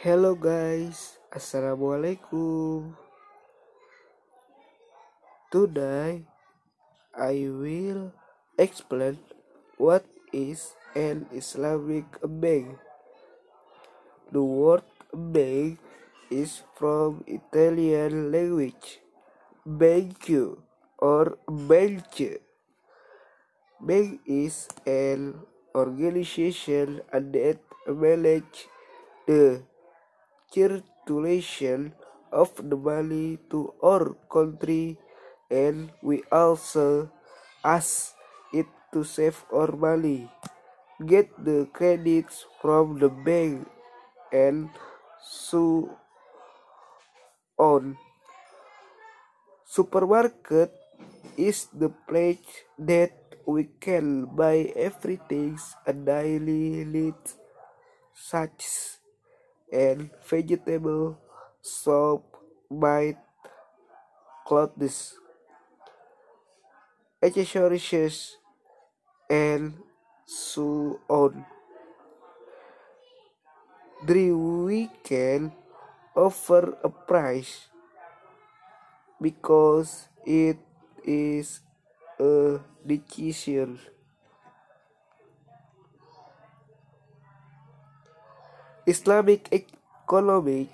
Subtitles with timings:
[0.00, 2.96] Hello guys, Assalamualaikum.
[5.52, 6.24] Today
[7.12, 8.08] I will
[8.56, 9.20] explain
[9.76, 12.80] what is an Islamic bank.
[14.32, 15.76] The word bank
[16.32, 19.04] is from Italian language
[19.68, 20.64] banco
[20.96, 22.40] or banque.
[23.84, 25.44] Bank is an
[25.76, 28.64] organization that manages
[29.28, 29.68] the
[30.50, 31.94] circulation
[32.30, 34.98] of the money to our country
[35.50, 37.10] and we also
[37.64, 38.14] ask
[38.52, 40.30] it to save our money,
[41.06, 43.66] get the credits from the bank,
[44.32, 44.70] and
[45.22, 45.90] so
[47.58, 47.98] on.
[49.66, 50.74] Supermarket
[51.36, 52.42] is the place
[52.78, 53.14] that
[53.46, 57.38] we can buy everything a daily needs
[58.14, 58.99] such
[59.72, 61.18] and vegetable,
[61.62, 62.36] soap,
[62.70, 63.16] meat,
[64.44, 65.16] clothes,
[67.22, 68.36] accessories,
[69.30, 69.74] and
[70.26, 71.44] so on.
[74.04, 75.52] The we can
[76.14, 77.68] offer a price
[79.20, 80.58] because it
[81.04, 81.60] is
[82.18, 83.78] a decision.
[88.90, 90.70] Islamic economic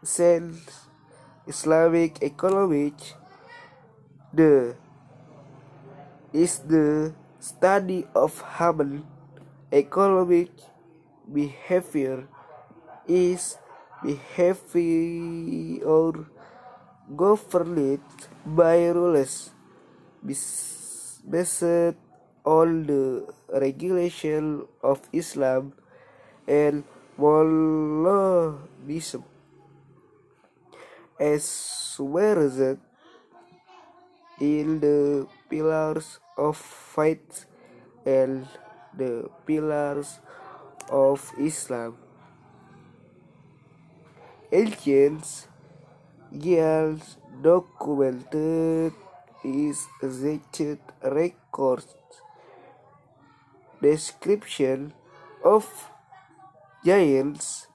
[0.00, 0.88] sense
[1.52, 2.96] Islamic economic
[4.32, 4.76] the
[6.32, 9.04] is the study of human
[9.72, 10.48] economic
[11.28, 12.24] behavior
[13.04, 13.56] is
[14.02, 15.84] behavior
[17.16, 18.00] governed
[18.44, 19.50] by rules.
[20.24, 21.64] Based
[22.44, 25.72] on the regulation of Islam
[26.48, 26.82] and
[27.18, 29.24] Monotheism
[31.20, 32.78] as summarized
[34.40, 37.44] in the pillars of faith
[38.06, 38.46] and
[38.96, 40.20] the pillars
[40.88, 41.96] of Islam.
[44.50, 45.48] Ancient
[46.32, 48.92] Giants documented
[49.44, 51.94] is ancient records
[53.80, 54.92] description
[55.44, 55.90] of
[56.84, 57.66] giants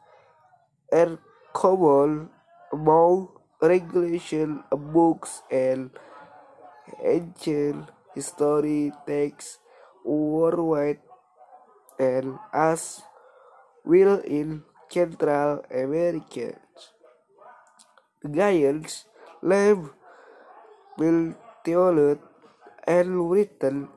[0.92, 1.20] are
[1.54, 2.30] common
[2.72, 3.30] among
[3.62, 5.92] regulation books and
[7.04, 9.60] ancient history texts
[10.06, 11.00] worldwide
[12.00, 13.02] and as
[13.86, 16.60] well in Central America.
[18.24, 19.06] Giants
[19.42, 19.92] live
[20.98, 21.36] built
[22.88, 23.88] and written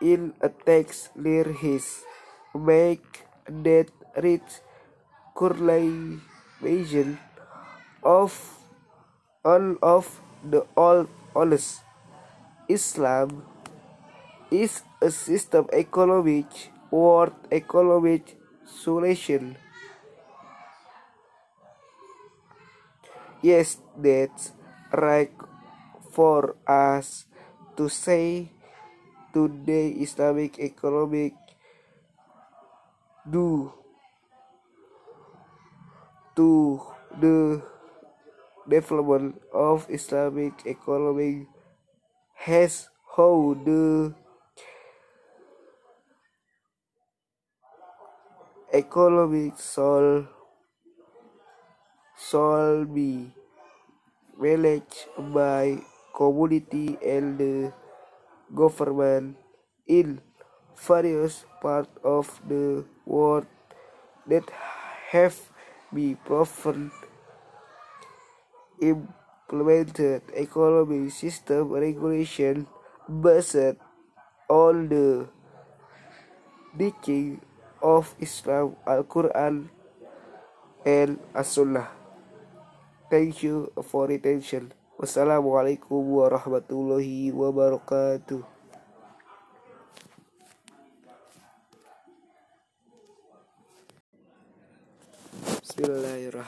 [0.00, 2.02] in a text near his
[2.54, 4.60] make that reads
[5.34, 7.18] correlation
[8.02, 8.32] of
[9.44, 11.82] all of the old oldest
[12.68, 13.44] Islam
[14.50, 16.46] is a system economic
[16.90, 19.56] world economic solution.
[23.42, 24.52] Yes, that's
[24.92, 25.32] right
[26.12, 27.24] for us
[27.76, 28.50] to say
[29.32, 31.32] today Islamic economic
[33.24, 33.72] do
[36.36, 36.80] to
[37.20, 37.62] the
[38.68, 41.46] development of Islamic economy
[42.34, 44.14] has how the
[48.72, 50.26] economic soul
[52.16, 53.34] shall be
[54.38, 55.82] managed by
[56.14, 57.72] community and the
[58.54, 59.36] government
[59.86, 60.20] in
[60.76, 63.46] various parts of the world
[64.26, 64.44] that
[65.10, 65.34] have
[65.92, 66.90] been proven
[68.80, 72.66] implemented economic system regulation
[73.06, 73.76] based
[74.48, 75.28] on the
[76.78, 77.40] teaching
[77.82, 79.68] of Islam, Al-Quran,
[80.86, 81.88] and As-Sunnah.
[83.10, 84.72] Thank you for attention.
[85.00, 88.59] Wassalamualaikum warahmatullahi wabarakatuh.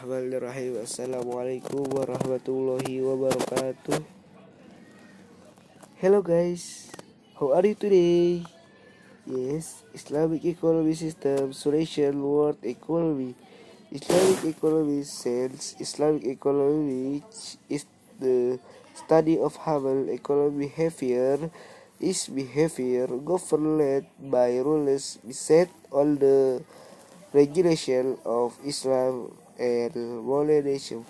[0.03, 0.83] Bismillahirrahmanirrahim.
[0.83, 4.03] Assalamualaikum warahmatullahi wabarakatuh.
[6.03, 6.91] Hello guys.
[7.39, 8.43] How are you today?
[9.31, 13.39] Yes, Islamic economy system solution world economy.
[13.95, 17.23] Islamic economy sense Islamic economy
[17.71, 17.87] is
[18.19, 18.59] the
[18.99, 21.47] study of human economic behavior
[22.03, 26.59] is behavior governed by rules set on the
[27.31, 31.05] regulation of Islam and modernism.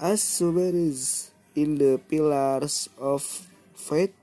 [0.00, 3.22] As submarines in the pillars of
[3.74, 4.14] faith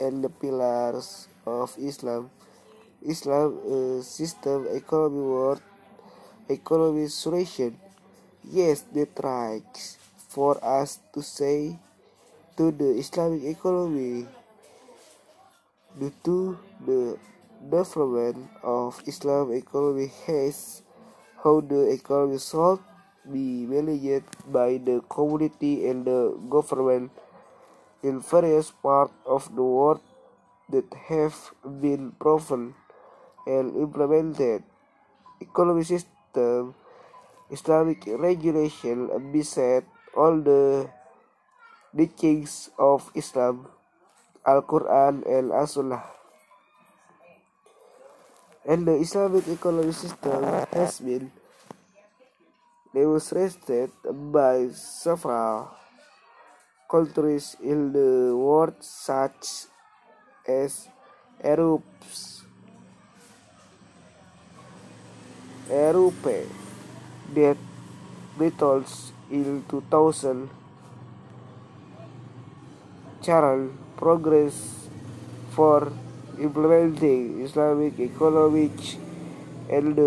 [0.00, 2.30] and the pillars of Islam.
[3.06, 5.62] Islam a system economy world
[6.48, 7.78] economy solution.
[8.42, 9.98] Yes, the tracks
[10.28, 11.78] for us to say
[12.56, 14.26] to the Islamic economy
[15.98, 17.18] due to the
[17.62, 20.82] development of Islam economy has
[21.46, 22.82] how the economy should
[23.22, 27.14] be managed by the community and the government
[28.02, 30.02] in various parts of the world
[30.74, 32.74] that have been proven
[33.46, 34.66] and implemented.
[35.38, 36.74] Economic system,
[37.46, 39.86] Islamic regulation beside
[40.18, 40.90] all the
[41.94, 43.70] teachings of Islam,
[44.42, 46.15] Al-Quran and As-Sunnah.
[48.68, 50.42] And the Islamic economic system
[50.74, 51.30] has been
[52.92, 53.90] demonstrated
[54.34, 55.70] by several
[56.90, 59.70] countries in the world such
[60.48, 60.88] as
[61.44, 61.86] Europe,
[65.70, 66.26] Europe
[67.34, 67.58] that
[68.36, 70.50] battles in 2000
[73.22, 74.88] channel progress
[75.54, 75.92] for
[76.38, 78.72] implementing Islamic economic
[79.70, 79.98] and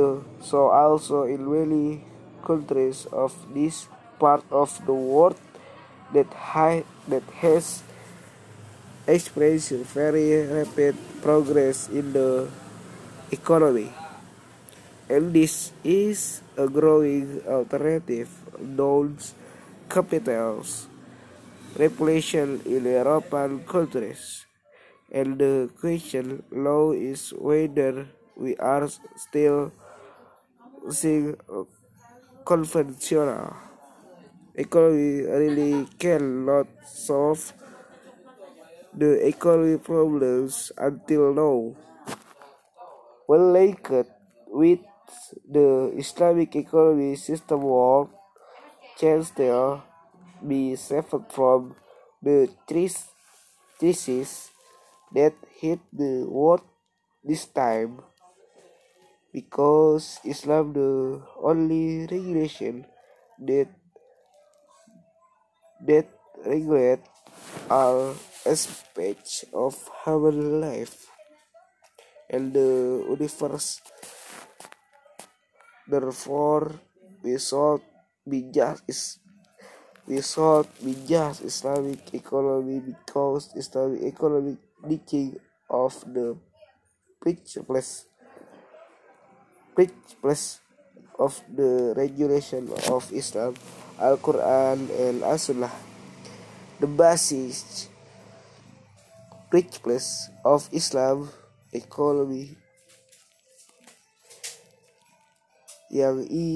[0.42, 2.04] so also in many
[2.46, 3.88] countries of this
[4.20, 5.38] part of the world
[6.14, 7.84] that high that has
[9.08, 12.48] experienced very rapid progress in the
[13.32, 13.92] economy.
[15.10, 18.30] And this is a growing alternative
[18.62, 19.18] known
[19.90, 20.86] capitals
[21.74, 24.49] population in European countries
[25.12, 29.72] and the question now is whether we are still
[30.90, 31.36] seeing
[32.46, 33.56] conventional
[34.56, 37.54] economy really cannot solve
[38.94, 41.76] the economy problems until now.
[43.28, 43.92] When linked
[44.48, 44.80] with
[45.48, 48.10] the Islamic economy system world,
[49.00, 49.84] can still
[50.46, 51.76] be saved from
[52.22, 52.50] the
[53.80, 54.50] crisis
[55.14, 56.62] that hit the world
[57.24, 58.02] this time
[59.34, 62.86] because Islam the only regulation
[63.40, 63.70] that
[65.86, 66.08] that
[66.46, 67.02] regulate
[67.70, 68.16] all
[68.46, 69.76] aspects of
[70.06, 71.08] human life
[72.30, 73.82] and the universe.
[75.88, 76.78] Therefore,
[77.24, 77.82] we should
[78.28, 79.20] be just is
[80.06, 84.02] we should be just Islamic economy because Islamic
[84.84, 85.40] economy teaching
[85.70, 86.38] of the
[87.66, 88.06] place.
[90.22, 90.60] Place
[91.20, 93.56] of the regulation of Islam,
[94.00, 95.72] Al-Quran and As-Sunnah.
[96.80, 97.88] The basis.
[99.52, 101.28] Place of Islam
[101.76, 102.56] economy.
[105.92, 106.50] Yang i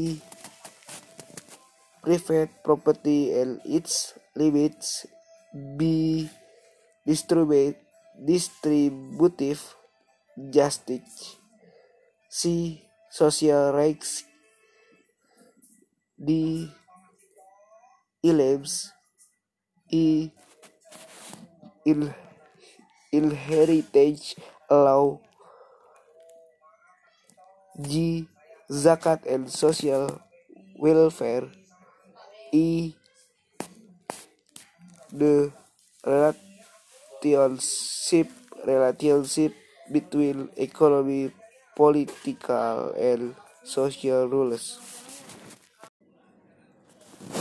[2.03, 5.07] private property and its limits.
[5.53, 6.29] Be
[7.05, 7.82] distribute
[8.25, 9.61] distributive
[10.49, 11.37] justice.
[12.29, 12.81] C
[13.11, 14.23] social rights
[16.17, 16.71] D
[18.23, 18.95] ilms
[19.91, 20.31] E
[21.85, 22.09] in
[23.11, 24.35] inheritage
[24.71, 25.19] law.
[27.77, 28.25] G
[28.71, 30.21] zakat and social
[30.79, 31.51] welfare.
[32.53, 32.93] E
[35.11, 35.51] the
[37.23, 38.27] relationship
[38.67, 39.55] relationship
[39.91, 41.31] between economy
[41.75, 44.79] political and social rules.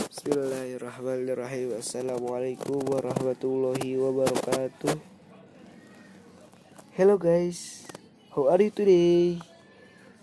[0.07, 1.75] Bismillahirrahmanirrahim.
[1.75, 4.95] Assalamualaikum warahmatullahi wabarakatuh.
[6.95, 7.83] Hello guys,
[8.31, 9.43] how are you today?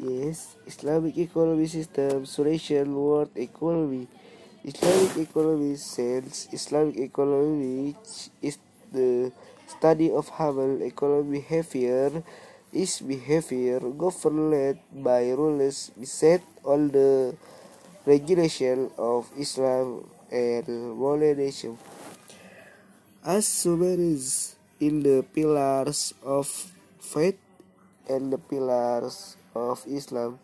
[0.01, 4.09] Yes, Islamic economy system solution world economy.
[4.65, 7.97] Islamic economy sense Islamic economy
[8.45, 8.61] is
[8.93, 9.33] the
[9.67, 12.23] study of human economic behavior
[12.73, 17.35] is behavior governed by rules based on the
[18.07, 20.67] regulation of Islam and
[20.99, 21.79] modernism.
[23.25, 26.47] As submarines in the pillars of
[26.99, 27.39] faith
[28.09, 30.39] and the pillars of Islam,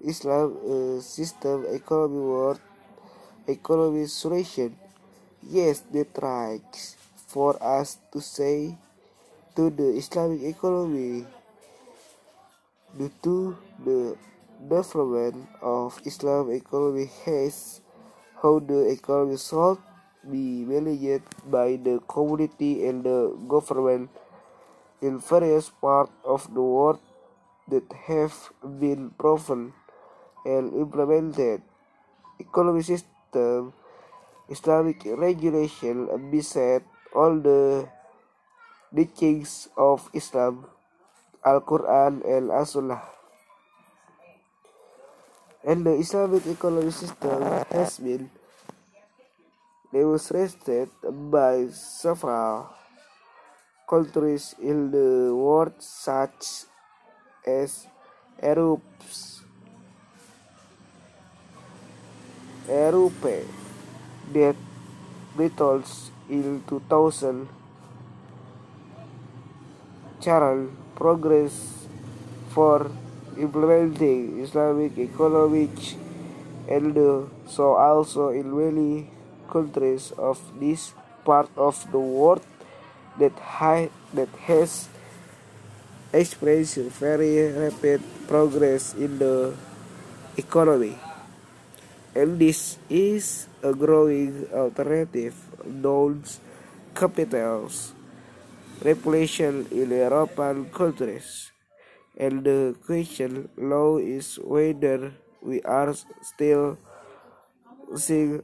[0.00, 2.60] Islam a system economy world
[3.46, 4.76] economy solution.
[5.44, 6.99] Yes, the tracks
[7.30, 8.74] for us to say
[9.54, 11.22] to the Islamic economy
[12.98, 13.54] due to
[13.86, 14.18] the
[14.58, 17.80] development of Islam economy has
[18.42, 19.78] how the economy should
[20.26, 24.10] be managed by the community and the government
[25.00, 26.98] in various parts of the world
[27.70, 28.34] that have
[28.82, 29.72] been proven
[30.44, 31.62] and implemented.
[32.40, 33.72] Economic system,
[34.48, 36.82] Islamic regulation beside
[37.14, 37.88] all the
[38.94, 40.66] teachings of Islam,
[41.44, 43.02] Al-Quran and As-Sunnah.
[45.64, 48.30] And the Islamic economic system has been
[49.92, 50.88] demonstrated
[51.30, 52.70] by several
[53.88, 56.64] countries in the world such
[57.46, 57.86] as
[58.42, 58.86] Europe,
[62.68, 63.44] Europe
[64.32, 64.56] that
[65.36, 67.48] battles in 2000
[70.22, 71.86] channel progress
[72.54, 72.90] for
[73.36, 75.74] implementing Islamic economic
[76.70, 76.94] and
[77.50, 79.10] so also in many
[79.50, 80.94] countries of this
[81.26, 82.46] part of the world
[83.18, 83.34] that,
[84.14, 84.88] that has
[86.12, 89.54] experienced very rapid progress in the
[90.36, 90.98] economy.
[92.14, 96.24] And this is a growing alternative known
[96.94, 97.92] capitals
[98.82, 101.52] population in European countries.
[102.16, 105.12] And the question now is whether
[105.42, 106.78] we are still
[107.94, 108.42] seeing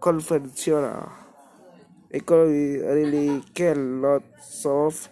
[0.00, 1.10] conventional
[2.10, 5.08] economy really cannot solve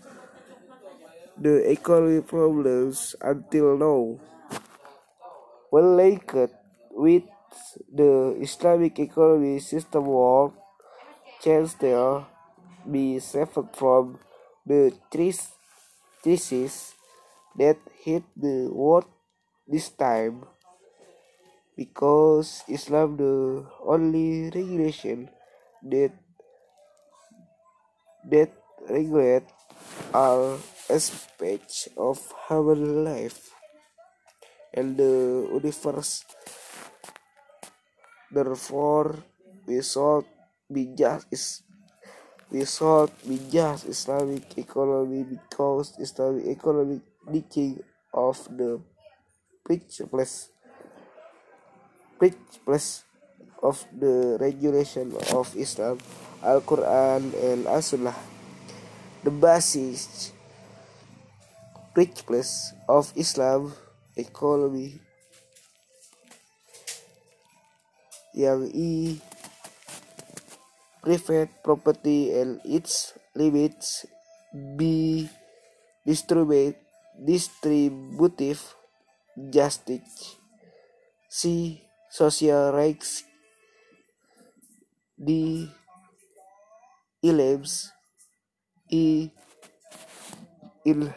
[1.38, 4.18] the economy problems until now.
[5.70, 6.34] When linked
[6.90, 7.22] with
[7.92, 10.57] the Islamic economy system world,
[11.48, 12.28] can still
[12.84, 14.20] be saved from
[14.68, 16.92] the crisis
[17.56, 19.08] that hit the world
[19.64, 20.44] this time.
[21.72, 25.30] Because Islam the only regulation
[25.88, 26.12] that
[28.28, 28.52] that
[28.90, 29.48] regulate
[30.12, 33.54] all aspects of human life
[34.74, 36.26] and the universe.
[38.28, 39.24] Therefore
[39.64, 40.28] we should
[40.70, 41.64] be just is
[42.50, 47.00] be just Islamic economy because Islamic economic
[47.32, 47.82] teaching
[48.12, 48.80] of the
[49.64, 50.48] place
[52.64, 53.04] place
[53.62, 55.98] of the regulation of Islam,
[56.42, 58.14] Al-Quran and As-Sunnah.
[59.24, 60.32] The basis
[62.22, 63.74] place of Islam
[64.14, 65.02] economy
[68.30, 69.18] yang i
[71.02, 74.06] private property and its limits
[74.76, 75.28] b
[76.06, 76.76] distribute
[77.18, 78.62] distributive
[79.50, 80.38] justice.
[81.28, 83.24] C social rights.
[85.18, 85.68] D.
[87.22, 87.90] Ilebs
[88.88, 89.30] E.
[90.86, 91.12] Il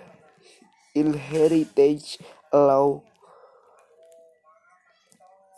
[0.97, 2.17] inheritage
[2.51, 3.01] law.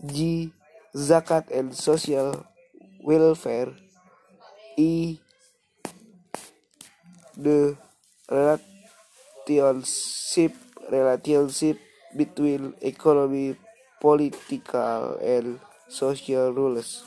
[0.03, 0.51] G.
[0.93, 2.45] Zakat and social
[3.01, 3.73] welfare
[7.37, 7.77] the
[8.29, 10.55] relationship
[10.91, 11.77] relationship
[12.15, 13.55] between economy
[14.01, 17.03] political and social rules